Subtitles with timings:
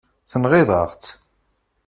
[0.31, 1.09] Tenɣiḍ-aɣ-tt.